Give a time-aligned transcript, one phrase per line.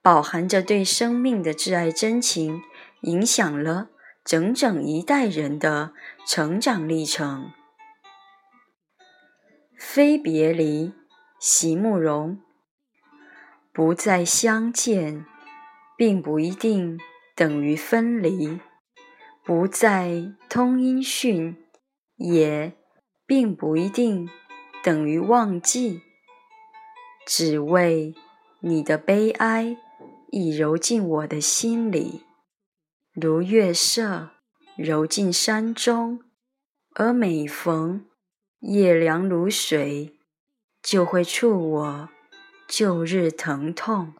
[0.00, 2.62] 饱含着对生命的挚爱真情，
[3.02, 3.90] 影响了
[4.24, 5.92] 整整一代人的
[6.26, 7.50] 成长历程。
[9.76, 10.92] 非别离，
[11.38, 12.40] 席慕容。
[13.72, 15.24] 不再相见，
[15.96, 16.98] 并不一定
[17.36, 18.58] 等于分离；
[19.44, 21.56] 不再通音讯，
[22.16, 22.72] 也
[23.26, 24.28] 并不一定
[24.82, 26.00] 等于忘记。
[27.26, 28.14] 只为
[28.60, 29.76] 你的悲哀。
[30.30, 32.22] 已揉进我的心里，
[33.12, 34.30] 如月色
[34.76, 36.22] 揉进山中，
[36.94, 38.06] 而每逢
[38.60, 40.18] 夜凉如水，
[40.82, 42.08] 就会触我
[42.66, 44.14] 旧日疼痛。